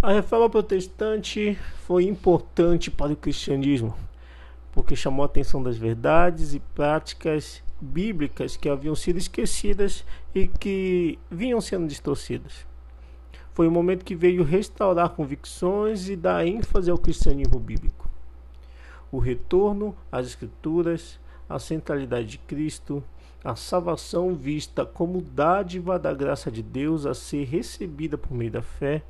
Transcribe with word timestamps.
A 0.00 0.12
reforma 0.12 0.48
protestante 0.48 1.58
foi 1.84 2.04
importante 2.04 2.88
para 2.88 3.12
o 3.12 3.16
cristianismo, 3.16 3.96
porque 4.70 4.94
chamou 4.94 5.24
a 5.24 5.26
atenção 5.26 5.60
das 5.60 5.76
verdades 5.76 6.54
e 6.54 6.60
práticas 6.60 7.64
bíblicas 7.80 8.56
que 8.56 8.68
haviam 8.68 8.94
sido 8.94 9.18
esquecidas 9.18 10.04
e 10.32 10.46
que 10.46 11.18
vinham 11.28 11.60
sendo 11.60 11.88
distorcidas. 11.88 12.64
Foi 13.52 13.66
um 13.66 13.72
momento 13.72 14.04
que 14.04 14.14
veio 14.14 14.44
restaurar 14.44 15.08
convicções 15.10 16.08
e 16.08 16.14
dar 16.14 16.46
ênfase 16.46 16.92
ao 16.92 16.96
cristianismo 16.96 17.58
bíblico. 17.58 18.08
O 19.10 19.18
retorno 19.18 19.96
às 20.12 20.28
Escrituras, 20.28 21.18
a 21.48 21.58
centralidade 21.58 22.28
de 22.28 22.38
Cristo, 22.38 23.02
a 23.42 23.56
salvação 23.56 24.32
vista 24.32 24.86
como 24.86 25.20
dádiva 25.20 25.98
da 25.98 26.14
graça 26.14 26.52
de 26.52 26.62
Deus 26.62 27.04
a 27.04 27.14
ser 27.14 27.42
recebida 27.46 28.16
por 28.16 28.32
meio 28.32 28.52
da 28.52 28.62
fé 28.62 29.02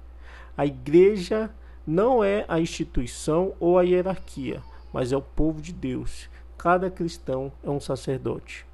a 0.59 0.67
igreja 0.67 1.49
não 1.87 2.23
é 2.23 2.45
a 2.49 2.59
instituição 2.59 3.55
ou 3.61 3.79
a 3.79 3.83
hierarquia, 3.83 4.61
mas 4.93 5.13
é 5.13 5.17
o 5.17 5.23
povo 5.23 5.63
de 5.63 5.73
Deus. 5.73 6.29
Cada 6.59 6.91
cristão 6.91 7.53
é 7.63 7.71
um 7.71 7.79
sacerdote. 7.79 8.67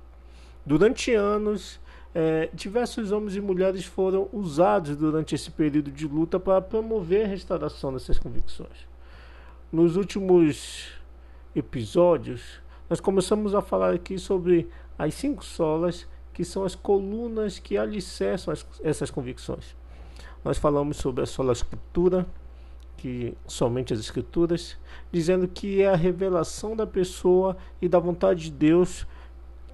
Durante 0.65 1.13
anos, 1.13 1.79
é, 2.15 2.49
diversos 2.55 3.13
homens 3.13 3.37
e 3.37 3.41
mulheres 3.41 3.85
foram 3.85 4.31
usados 4.33 4.97
durante 4.97 5.35
esse 5.35 5.51
período 5.51 5.91
de 5.91 6.09
luta 6.09 6.41
para 6.41 6.63
promover 6.63 7.27
a 7.27 7.29
restauração 7.29 7.93
dessas 7.93 8.19
convicções. 8.19 8.89
Nos 9.71 9.97
últimos 9.97 10.91
episódios, 11.55 12.63
nós 12.89 12.99
começamos 12.99 13.55
a 13.55 13.61
falar 13.61 13.93
aqui 13.93 14.19
sobre 14.19 14.71
as 14.99 15.13
cinco 15.13 15.45
solas, 15.45 16.09
que 16.33 16.47
são 16.47 16.65
as 16.65 16.75
colunas 16.75 17.59
que 17.59 17.77
alicerçam 17.77 18.55
as, 18.55 18.67
essas 18.83 19.11
convicções. 19.11 19.77
Nós 20.45 20.59
falamos 20.59 20.99
sobre 20.99 21.23
a 21.23 21.27
sola 21.27 21.53
escritura, 21.53 22.27
que 22.99 23.35
somente 23.47 23.93
as 23.95 24.01
escrituras, 24.01 24.77
dizendo 25.11 25.49
que 25.49 25.83
é 25.83 25.89
a 25.89 25.97
revelação 25.97 26.77
da 26.77 26.87
pessoa 26.87 27.57
e 27.81 27.89
da 27.89 27.99
vontade 27.99 28.45
de 28.45 28.51
Deus 28.51 29.07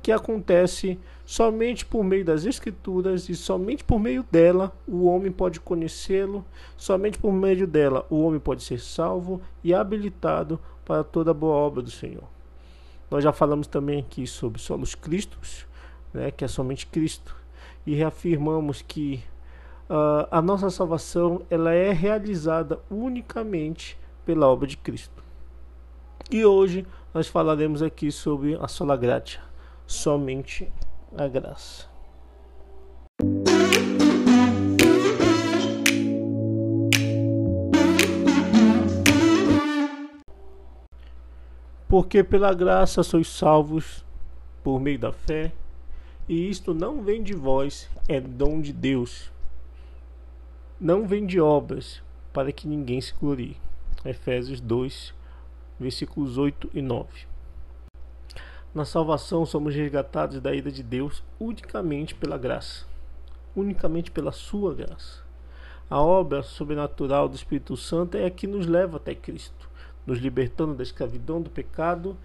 que 0.03 0.11
acontece 0.11 0.99
somente 1.27 1.85
por 1.85 2.03
meio 2.03 2.25
das 2.25 2.45
escrituras 2.45 3.29
e 3.29 3.37
somente 3.37 3.85
por 3.85 4.01
meio 4.01 4.25
dela 4.31 4.73
o 4.87 5.05
homem 5.05 5.31
pode 5.31 5.61
conhecê-lo, 5.61 6.45
somente 6.77 7.19
por 7.19 7.33
meio 7.33 7.67
dela 7.67 8.07
o 8.09 8.23
homem 8.23 8.41
pode 8.41 8.63
ser 8.63 8.81
salvo 8.81 9.43
e 9.63 9.75
habilitado 9.75 10.59
para 10.85 11.05
toda 11.05 11.33
a 11.33 11.35
boa 11.35 11.55
obra 11.55 11.83
do 11.83 11.91
Senhor. 11.91 12.25
Nós 13.11 13.23
já 13.23 13.33
falamos 13.33 13.67
também 13.67 14.01
aqui 14.01 14.27
sobre 14.27 14.61
solos 14.61 14.95
Cristos, 14.95 15.67
né, 16.15 16.31
que 16.31 16.45
é 16.45 16.49
somente 16.49 16.87
Cristo, 16.87 17.37
e 17.87 17.95
reafirmamos 17.95 18.83
que 18.83 19.23
uh, 19.91 20.29
a 20.31 20.41
nossa 20.41 20.71
salvação 20.71 21.43
ela 21.51 21.73
é 21.73 21.93
realizada 21.93 22.79
unicamente 22.89 23.99
pela 24.25 24.47
obra 24.47 24.67
de 24.67 24.77
Cristo. 24.77 25.23
E 26.31 26.45
hoje 26.45 26.87
nós 27.13 27.27
falaremos 27.27 27.83
aqui 27.83 28.13
sobre 28.13 28.57
a 28.61 28.69
sola 28.69 28.97
gratia, 28.97 29.41
somente 29.85 30.73
a 31.17 31.27
graça. 31.27 31.91
Porque 41.89 42.23
pela 42.23 42.55
graça 42.55 43.03
sois 43.03 43.27
salvos 43.27 44.05
por 44.63 44.79
meio 44.79 45.01
da 45.01 45.11
fé, 45.11 45.51
e 46.29 46.49
isto 46.49 46.73
não 46.73 47.03
vem 47.03 47.21
de 47.21 47.35
vós, 47.35 47.91
é 48.07 48.21
dom 48.21 48.61
de 48.61 48.73
Deus 48.73 49.33
não 50.81 51.07
vem 51.07 51.27
de 51.27 51.39
obras, 51.39 52.03
para 52.33 52.51
que 52.51 52.67
ninguém 52.67 52.99
se 53.03 53.13
glorie. 53.13 53.59
Efésios 54.03 54.63
2, 54.63 55.13
versículos 55.79 56.39
8 56.39 56.71
e 56.73 56.81
9. 56.81 57.07
Na 58.75 58.87
salvação 58.87 59.45
somos 59.45 59.75
resgatados 59.75 60.41
da 60.41 60.55
ira 60.55 60.73
de 60.73 60.83
Deus 60.83 61.23
unicamente 61.39 62.15
pela 62.15 62.39
graça, 62.39 62.87
unicamente 63.55 64.11
pela 64.11 64.33
sua 64.33 64.75
graça. 64.75 65.23
A 65.91 66.01
obra 66.01 66.43
sobrenatural 66.43 67.29
do 67.29 67.37
Espírito 67.37 67.77
Santo 67.77 68.17
é 68.17 68.25
a 68.25 68.31
que 68.31 68.47
nos 68.47 68.67
leva 68.67 68.97
até 68.97 69.15
Cristo, 69.15 69.69
nos 70.07 70.19
libertando 70.19 70.75
da 70.75 70.83
escravidão 70.83 71.43
do 71.43 71.51
pecado 71.51 72.17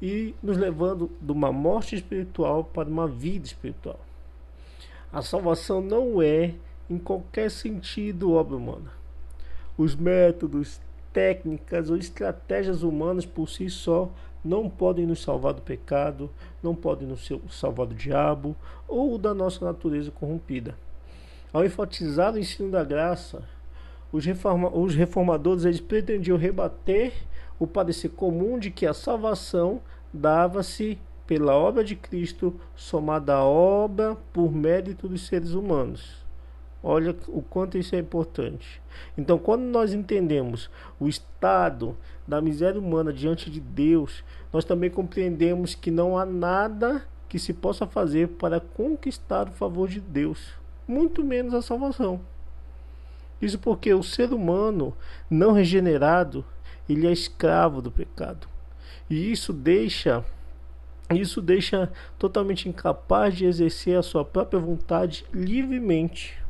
e 0.00 0.36
nos 0.40 0.56
levando 0.56 1.10
de 1.20 1.32
uma 1.32 1.50
morte 1.50 1.96
espiritual 1.96 2.62
para 2.62 2.88
uma 2.88 3.08
vida 3.08 3.46
espiritual. 3.46 3.98
A 5.12 5.20
salvação 5.20 5.80
não 5.80 6.22
é 6.22 6.54
em 6.88 6.98
qualquer 6.98 7.50
sentido 7.50 8.32
obra 8.32 8.56
humana. 8.56 8.92
Os 9.76 9.94
métodos, 9.94 10.80
técnicas 11.12 11.90
ou 11.90 11.96
estratégias 11.96 12.82
humanas 12.82 13.24
por 13.24 13.48
si 13.48 13.70
só 13.70 14.10
não 14.44 14.68
podem 14.68 15.06
nos 15.06 15.22
salvar 15.22 15.54
do 15.54 15.62
pecado, 15.62 16.30
não 16.62 16.74
podem 16.74 17.08
nos 17.08 17.28
salvar 17.50 17.86
do 17.86 17.94
diabo 17.94 18.54
ou 18.86 19.16
da 19.16 19.32
nossa 19.32 19.64
natureza 19.64 20.10
corrompida. 20.10 20.76
Ao 21.52 21.64
enfatizar 21.64 22.34
o 22.34 22.38
ensino 22.38 22.70
da 22.70 22.84
graça, 22.84 23.42
os, 24.12 24.24
reforma 24.24 24.68
os 24.76 24.94
reformadores 24.94 25.64
eles 25.64 25.80
pretendiam 25.80 26.36
rebater 26.36 27.12
o 27.58 27.66
parecer 27.66 28.10
comum 28.10 28.58
de 28.58 28.70
que 28.70 28.86
a 28.86 28.92
salvação 28.92 29.80
dava-se 30.12 30.98
pela 31.26 31.54
obra 31.54 31.82
de 31.82 31.96
Cristo 31.96 32.54
somada 32.76 33.34
à 33.34 33.44
obra 33.44 34.16
por 34.32 34.52
mérito 34.52 35.08
dos 35.08 35.26
seres 35.26 35.52
humanos. 35.52 36.23
Olha 36.86 37.16
o 37.28 37.40
quanto 37.40 37.78
isso 37.78 37.96
é 37.96 37.98
importante. 37.98 38.82
Então, 39.16 39.38
quando 39.38 39.62
nós 39.62 39.94
entendemos 39.94 40.70
o 41.00 41.08
estado 41.08 41.96
da 42.28 42.42
miséria 42.42 42.78
humana 42.78 43.10
diante 43.10 43.50
de 43.50 43.58
Deus, 43.58 44.22
nós 44.52 44.66
também 44.66 44.90
compreendemos 44.90 45.74
que 45.74 45.90
não 45.90 46.18
há 46.18 46.26
nada 46.26 47.02
que 47.26 47.38
se 47.38 47.54
possa 47.54 47.86
fazer 47.86 48.28
para 48.28 48.60
conquistar 48.60 49.48
o 49.48 49.52
favor 49.52 49.88
de 49.88 49.98
Deus, 49.98 50.52
muito 50.86 51.24
menos 51.24 51.54
a 51.54 51.62
salvação. 51.62 52.20
Isso 53.40 53.58
porque 53.58 53.94
o 53.94 54.02
ser 54.02 54.30
humano 54.34 54.94
não 55.30 55.52
regenerado, 55.52 56.44
ele 56.86 57.06
é 57.06 57.12
escravo 57.12 57.80
do 57.80 57.90
pecado. 57.90 58.46
E 59.08 59.32
isso 59.32 59.54
deixa 59.54 60.22
isso 61.10 61.40
deixa 61.40 61.90
totalmente 62.18 62.68
incapaz 62.68 63.34
de 63.34 63.46
exercer 63.46 63.98
a 63.98 64.02
sua 64.02 64.24
própria 64.24 64.58
vontade 64.58 65.24
livremente 65.32 66.43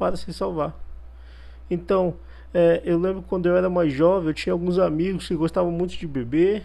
para 0.00 0.16
se 0.16 0.32
salvar. 0.32 0.74
Então, 1.70 2.14
é, 2.54 2.80
eu 2.82 2.98
lembro 2.98 3.22
quando 3.22 3.44
eu 3.44 3.54
era 3.54 3.68
mais 3.68 3.92
jovem, 3.92 4.28
eu 4.28 4.34
tinha 4.34 4.54
alguns 4.54 4.78
amigos 4.78 5.28
que 5.28 5.34
gostavam 5.34 5.70
muito 5.70 5.94
de 5.98 6.06
beber 6.06 6.64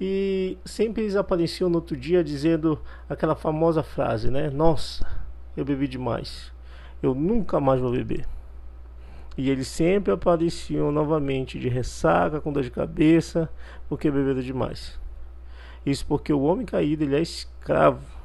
e 0.00 0.58
sempre 0.64 1.04
eles 1.04 1.14
apareciam 1.14 1.70
no 1.70 1.76
outro 1.76 1.96
dia 1.96 2.24
dizendo 2.24 2.80
aquela 3.08 3.36
famosa 3.36 3.84
frase, 3.84 4.32
né? 4.32 4.50
Nossa, 4.50 5.06
eu 5.56 5.64
bebi 5.64 5.86
demais, 5.86 6.52
eu 7.00 7.14
nunca 7.14 7.60
mais 7.60 7.80
vou 7.80 7.92
beber. 7.92 8.26
E 9.38 9.48
eles 9.48 9.68
sempre 9.68 10.12
apareciam 10.12 10.90
novamente 10.90 11.56
de 11.56 11.68
ressaca, 11.68 12.40
com 12.40 12.52
dor 12.52 12.64
de 12.64 12.70
cabeça, 12.70 13.48
porque 13.88 14.10
beberam 14.10 14.40
demais. 14.40 14.98
Isso 15.86 16.04
porque 16.04 16.32
o 16.32 16.42
homem 16.42 16.66
caído 16.66 17.04
ele 17.04 17.14
é 17.14 17.22
escravo 17.22 18.19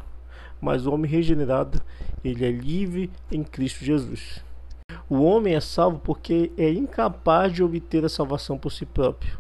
mas 0.66 0.88
o 0.88 0.92
homem 0.92 1.10
regenerado, 1.10 1.80
ele 2.24 2.44
é 2.44 2.50
livre 2.50 3.12
em 3.32 3.44
Cristo 3.44 3.86
Jesus. 3.86 4.44
O 5.08 5.22
homem 5.22 5.54
é 5.54 5.60
salvo 5.60 6.00
porque 6.00 6.52
é 6.58 6.72
incapaz 6.72 7.54
de 7.54 7.62
obter 7.62 8.04
a 8.04 8.10
salvação 8.10 8.58
por 8.58 8.72
si 8.72 8.84
próprio. 8.84 9.38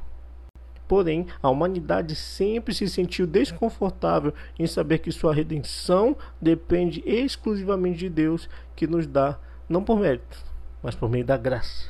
Porém, 0.88 1.26
a 1.42 1.50
humanidade 1.50 2.14
sempre 2.14 2.76
se 2.76 2.88
sentiu 2.88 3.26
desconfortável 3.26 4.36
em 4.60 4.68
saber 4.68 5.00
que 5.00 5.12
sua 5.12 5.34
redenção 5.34 6.16
depende 6.40 7.02
exclusivamente 7.04 7.98
de 7.98 8.10
Deus, 8.10 8.48
que 8.76 8.86
nos 8.86 9.08
dá, 9.08 9.40
não 9.68 9.84
por 9.84 10.00
mérito, 10.00 10.38
mas 10.84 10.94
por 10.94 11.10
meio 11.10 11.26
da 11.26 11.38
graça. 11.38 11.90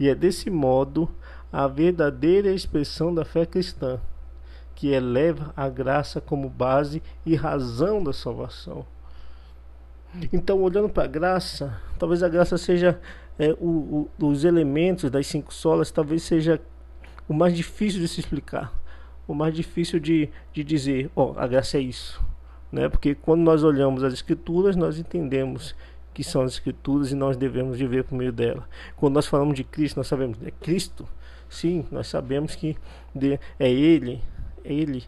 E 0.00 0.08
é 0.08 0.16
desse 0.16 0.50
modo 0.50 1.08
a 1.52 1.68
verdadeira 1.68 2.50
expressão 2.50 3.14
da 3.14 3.24
fé 3.24 3.46
cristã 3.46 4.00
que 4.78 4.92
eleva 4.92 5.52
a 5.56 5.68
graça 5.68 6.20
como 6.20 6.48
base 6.48 7.02
e 7.26 7.34
razão 7.34 8.00
da 8.00 8.12
salvação. 8.12 8.86
Então, 10.32 10.62
olhando 10.62 10.88
para 10.88 11.02
a 11.02 11.08
graça, 11.08 11.80
talvez 11.98 12.22
a 12.22 12.28
graça 12.28 12.56
seja 12.56 13.00
é, 13.36 13.50
o, 13.58 14.08
o, 14.16 14.26
os 14.28 14.44
elementos 14.44 15.10
das 15.10 15.26
cinco 15.26 15.52
solas, 15.52 15.90
talvez 15.90 16.22
seja 16.22 16.60
o 17.28 17.34
mais 17.34 17.56
difícil 17.56 18.00
de 18.00 18.06
se 18.06 18.20
explicar, 18.20 18.72
o 19.26 19.34
mais 19.34 19.52
difícil 19.52 19.98
de, 19.98 20.30
de 20.52 20.62
dizer, 20.62 21.10
ó, 21.16 21.32
oh, 21.32 21.40
a 21.40 21.48
graça 21.48 21.76
é 21.76 21.80
isso. 21.80 22.24
Né? 22.70 22.88
Porque 22.88 23.16
quando 23.16 23.40
nós 23.40 23.64
olhamos 23.64 24.04
as 24.04 24.12
escrituras, 24.12 24.76
nós 24.76 24.96
entendemos 24.96 25.74
que 26.14 26.22
são 26.22 26.42
as 26.42 26.52
escrituras 26.52 27.10
e 27.10 27.16
nós 27.16 27.36
devemos 27.36 27.76
viver 27.76 28.04
por 28.04 28.14
meio 28.14 28.32
dela. 28.32 28.68
Quando 28.96 29.14
nós 29.14 29.26
falamos 29.26 29.56
de 29.56 29.64
Cristo, 29.64 29.96
nós 29.96 30.06
sabemos, 30.06 30.38
é 30.46 30.52
Cristo? 30.52 31.04
Sim, 31.48 31.84
nós 31.90 32.06
sabemos 32.06 32.54
que 32.54 32.76
é 33.58 33.68
Ele, 33.68 34.22
ele. 34.64 35.04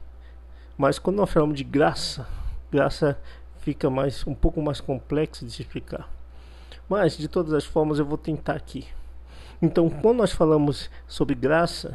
Mas 0.77 0.99
quando 0.99 1.17
nós 1.17 1.31
falamos 1.31 1.57
de 1.57 1.65
graça, 1.65 2.27
graça 2.71 3.19
fica 3.61 3.91
mais 3.91 4.27
um 4.27 4.35
pouco 4.35 4.63
mais 4.63 4.81
complexo 4.81 5.45
de 5.45 5.53
se 5.53 5.63
explicar. 5.63 6.09
Mas 6.89 7.17
de 7.17 7.29
todas 7.29 7.53
as 7.53 7.65
formas 7.65 7.99
eu 7.99 8.05
vou 8.05 8.19
tentar 8.19 8.55
aqui. 8.55 8.87
Então, 9.63 9.91
quando 9.91 10.19
nós 10.19 10.33
falamos 10.33 10.91
sobre 11.07 11.35
graça, 11.35 11.95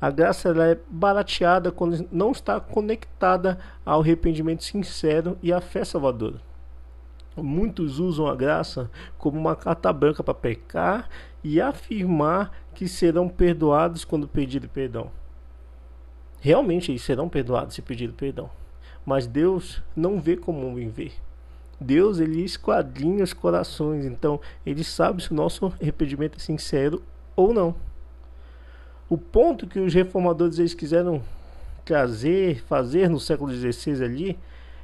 a 0.00 0.10
graça 0.10 0.48
ela 0.48 0.66
é 0.68 0.78
barateada 0.88 1.72
quando 1.72 2.08
não 2.12 2.30
está 2.30 2.60
conectada 2.60 3.58
ao 3.84 4.00
arrependimento 4.00 4.62
sincero 4.62 5.36
e 5.42 5.52
à 5.52 5.60
fé 5.60 5.84
salvadora. 5.84 6.40
Muitos 7.36 7.98
usam 7.98 8.26
a 8.26 8.36
graça 8.36 8.90
como 9.18 9.38
uma 9.38 9.56
carta 9.56 9.92
branca 9.92 10.22
para 10.22 10.34
pecar 10.34 11.08
e 11.42 11.60
afirmar 11.60 12.52
que 12.74 12.86
serão 12.86 13.28
perdoados 13.28 14.04
quando 14.04 14.28
pedirem 14.28 14.68
perdão. 14.68 15.10
Realmente 16.44 16.90
eles 16.90 17.02
serão 17.02 17.28
perdoados 17.28 17.76
se 17.76 17.80
pedirem 17.80 18.12
perdão. 18.12 18.50
Mas 19.06 19.28
Deus 19.28 19.80
não 19.94 20.20
vê 20.20 20.36
como 20.36 20.66
um 20.66 20.90
vê. 20.90 21.12
Deus 21.80 22.18
ele 22.18 22.42
esquadrinha 22.42 23.22
os 23.22 23.32
corações, 23.32 24.04
então 24.04 24.40
ele 24.66 24.82
sabe 24.82 25.22
se 25.22 25.30
o 25.30 25.36
nosso 25.36 25.66
arrependimento 25.80 26.38
é 26.38 26.40
sincero 26.40 27.00
ou 27.36 27.54
não. 27.54 27.76
O 29.08 29.16
ponto 29.16 29.68
que 29.68 29.78
os 29.78 29.94
reformadores 29.94 30.58
eles 30.58 30.74
quiseram 30.74 31.22
trazer, 31.84 32.60
fazer 32.64 33.08
no 33.08 33.20
século 33.20 33.52
XVI 33.54 34.02
ali, 34.02 34.38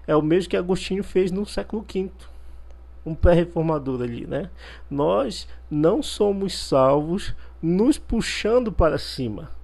é 0.07 0.15
o 0.15 0.23
mesmo 0.23 0.51
que 0.51 0.57
Agostinho 0.57 1.03
fez 1.03 1.33
no 1.33 1.45
século 1.45 1.85
V. 1.93 2.09
Um 3.05 3.17
pré-reformador 3.17 4.01
ali, 4.01 4.29
né? 4.29 4.49
Nós 4.89 5.49
não 5.69 6.05
somos 6.05 6.57
salvos 6.57 7.35
nos 7.61 7.99
puxando 7.99 8.71
para 8.71 8.97
cima. 8.97 9.58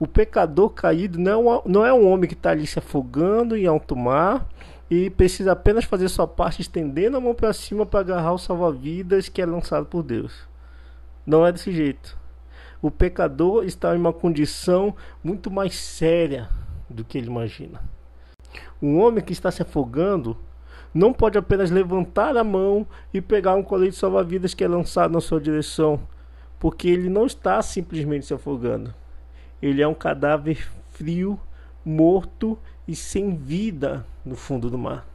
O 0.00 0.06
pecador 0.06 0.70
caído 0.70 1.18
não, 1.18 1.54
é 1.54 1.62
não 1.66 1.84
é 1.84 1.92
um 1.92 2.10
homem 2.10 2.26
que 2.26 2.32
está 2.32 2.52
ali 2.52 2.66
se 2.66 2.78
afogando 2.78 3.54
em 3.54 3.66
alto 3.66 3.94
mar 3.94 4.48
e 4.90 5.10
precisa 5.10 5.52
apenas 5.52 5.84
fazer 5.84 6.08
sua 6.08 6.26
parte 6.26 6.62
estendendo 6.62 7.18
a 7.18 7.20
mão 7.20 7.34
para 7.34 7.52
cima 7.52 7.84
para 7.84 8.00
agarrar 8.00 8.32
o 8.32 8.38
salva-vidas 8.38 9.28
que 9.28 9.42
é 9.42 9.44
lançado 9.44 9.84
por 9.84 10.02
Deus. 10.02 10.48
Não 11.26 11.46
é 11.46 11.52
desse 11.52 11.70
jeito. 11.70 12.18
O 12.80 12.90
pecador 12.90 13.62
está 13.64 13.94
em 13.94 13.98
uma 13.98 14.10
condição 14.10 14.96
muito 15.22 15.50
mais 15.50 15.74
séria 15.76 16.48
do 16.88 17.04
que 17.04 17.18
ele 17.18 17.26
imagina. 17.26 17.82
Um 18.80 18.98
homem 19.00 19.22
que 19.22 19.34
está 19.34 19.50
se 19.50 19.60
afogando 19.60 20.34
não 20.94 21.12
pode 21.12 21.36
apenas 21.36 21.70
levantar 21.70 22.38
a 22.38 22.42
mão 22.42 22.86
e 23.12 23.20
pegar 23.20 23.54
um 23.54 23.62
colete 23.62 23.96
salva-vidas 23.96 24.54
que 24.54 24.64
é 24.64 24.68
lançado 24.68 25.12
na 25.12 25.20
sua 25.20 25.38
direção, 25.38 26.00
porque 26.58 26.88
ele 26.88 27.10
não 27.10 27.26
está 27.26 27.60
simplesmente 27.60 28.24
se 28.24 28.32
afogando. 28.32 28.94
Ele 29.62 29.82
é 29.82 29.88
um 29.88 29.94
cadáver 29.94 30.68
frio, 30.92 31.38
morto 31.84 32.58
e 32.86 32.94
sem 32.94 33.36
vida 33.36 34.06
no 34.24 34.36
fundo 34.36 34.68
do 34.70 34.78
mar. 34.78 35.06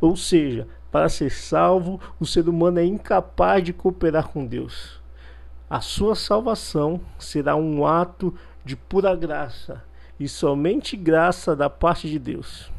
Ou 0.00 0.16
seja, 0.16 0.66
para 0.90 1.08
ser 1.08 1.30
salvo, 1.30 2.00
o 2.20 2.26
ser 2.26 2.48
humano 2.48 2.78
é 2.78 2.84
incapaz 2.84 3.64
de 3.64 3.72
cooperar 3.72 4.28
com 4.28 4.44
Deus. 4.44 5.00
A 5.70 5.80
sua 5.80 6.14
salvação 6.14 7.00
será 7.18 7.56
um 7.56 7.86
ato 7.86 8.34
de 8.64 8.76
pura 8.76 9.16
graça 9.16 9.82
e 10.20 10.28
somente 10.28 10.96
graça 10.96 11.56
da 11.56 11.70
parte 11.70 12.10
de 12.10 12.18
Deus. 12.18 12.70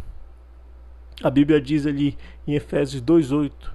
A 1.23 1.29
Bíblia 1.29 1.59
diz 1.59 1.87
ali 1.87 2.17
em 2.45 2.53
Efésios 2.53 3.01
2:8, 3.01 3.73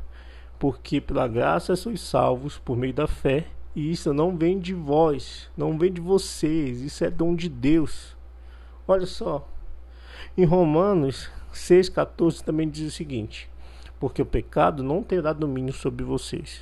porque 0.59 1.01
pela 1.01 1.27
graça 1.27 1.75
sois 1.75 2.01
salvos 2.01 2.59
por 2.59 2.77
meio 2.77 2.95
da 2.95 3.07
fé, 3.07 3.47
e 3.79 3.93
isso 3.93 4.13
não 4.13 4.37
vem 4.37 4.59
de 4.59 4.75
vós, 4.75 5.49
não 5.57 5.79
vem 5.79 5.93
de 5.93 6.01
vocês, 6.01 6.81
isso 6.81 7.05
é 7.05 7.11
dom 7.13 7.37
de 7.37 7.49
Deus. 7.49 8.17
Olha 8.89 9.07
só, 9.07 9.49
em 10.37 10.45
Romanos 10.45 11.31
6,14 11.55 12.43
também 12.43 12.69
diz 12.69 12.93
o 12.93 12.97
seguinte: 12.97 13.49
Porque 14.01 14.21
o 14.21 14.27
pecado 14.27 14.83
não 14.83 15.01
terá 15.01 15.33
domínio 15.33 15.73
sobre 15.73 16.05
vocês, 16.05 16.61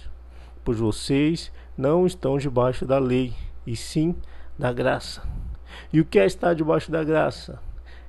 pois 0.62 0.78
vocês 0.78 1.50
não 1.74 2.06
estão 2.06 2.36
debaixo 2.36 2.84
da 2.84 2.98
lei, 2.98 3.32
e 3.66 3.74
sim 3.74 4.14
da 4.58 4.70
graça. 4.70 5.22
E 5.90 6.02
o 6.02 6.04
que 6.04 6.18
é 6.18 6.26
estar 6.26 6.52
debaixo 6.52 6.90
da 6.90 7.02
graça? 7.02 7.58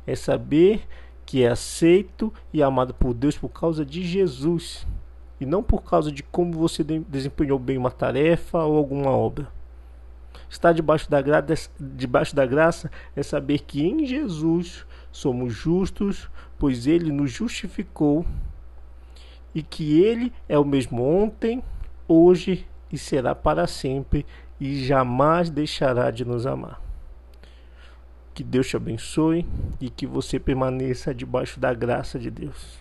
É 0.05 0.17
saber 0.17 0.85
que 1.25 1.45
é 1.45 1.47
aceito 1.47 2.33
e 2.51 2.61
amado 2.61 2.93
por 2.93 3.13
Deus 3.13 3.37
por 3.37 3.47
causa 3.47 3.85
de 3.85 4.03
Jesus 4.03 4.85
e 5.39 5.45
não 5.45 5.61
por 5.61 5.83
causa 5.83 6.11
de 6.11 6.23
como 6.23 6.53
você 6.53 6.83
desempenhou 6.83 7.59
bem 7.59 7.77
uma 7.77 7.91
tarefa 7.91 8.63
ou 8.63 8.77
alguma 8.77 9.11
obra. 9.11 9.47
Estar 10.49 10.71
debaixo 10.71 11.09
da, 11.09 11.21
gra 11.21 11.43
debaixo 11.79 12.35
da 12.35 12.45
graça 12.45 12.89
é 13.15 13.21
saber 13.21 13.59
que 13.59 13.85
em 13.85 14.05
Jesus 14.05 14.85
somos 15.11 15.53
justos, 15.53 16.29
pois 16.57 16.87
ele 16.87 17.11
nos 17.11 17.31
justificou 17.31 18.25
e 19.53 19.61
que 19.61 20.01
ele 20.01 20.31
é 20.47 20.57
o 20.57 20.65
mesmo 20.65 21.03
ontem, 21.03 21.63
hoje 22.07 22.65
e 22.91 22.97
será 22.97 23.35
para 23.35 23.67
sempre 23.67 24.25
e 24.59 24.85
jamais 24.85 25.49
deixará 25.49 26.11
de 26.11 26.23
nos 26.23 26.45
amar. 26.45 26.81
Que 28.33 28.43
Deus 28.43 28.67
te 28.67 28.77
abençoe 28.77 29.45
e 29.81 29.89
que 29.89 30.05
você 30.05 30.39
permaneça 30.39 31.13
debaixo 31.13 31.59
da 31.59 31.73
graça 31.73 32.19
de 32.19 32.29
Deus. 32.29 32.79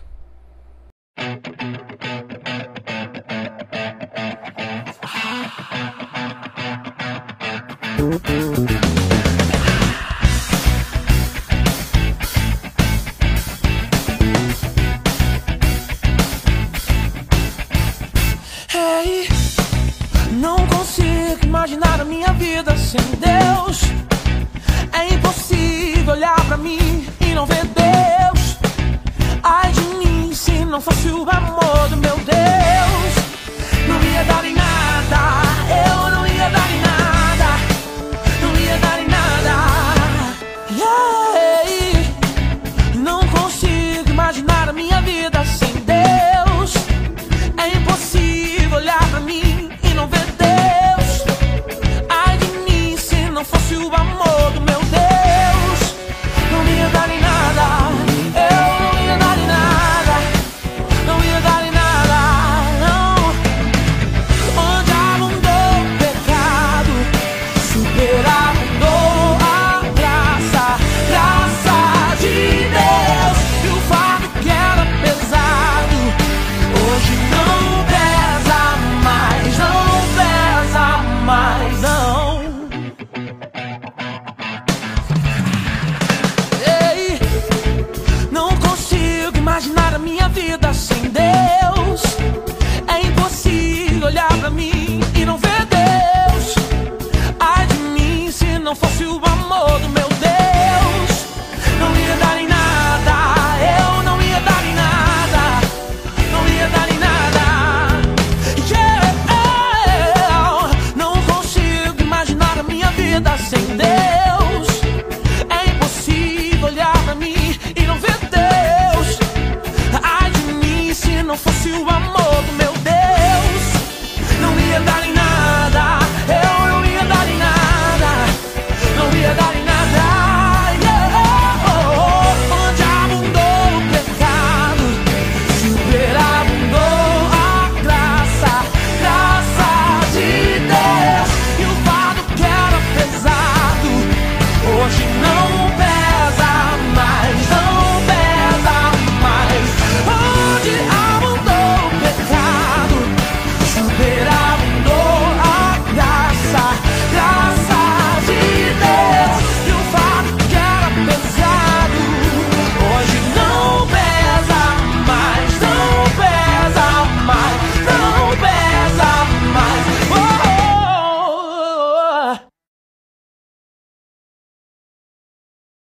Imaginar 21.67 21.99
a 21.99 22.05
minha 22.05 22.31
vida 22.33 22.77
sem 22.77 23.01
Deus. 23.19 23.81
É 24.93 25.13
impossível 25.13 26.13
olhar 26.13 26.39
para 26.45 26.55
mim 26.55 27.05
e 27.19 27.33
não 27.33 27.45
ver 27.45 27.65
Deus. 27.65 28.57
Ai 29.43 29.71
de 29.71 29.81
mim 29.81 30.33
se 30.33 30.63
não 30.63 30.79
fosse 30.79 31.09
o 31.09 31.27
amor 31.29 31.89
do. 31.89 31.96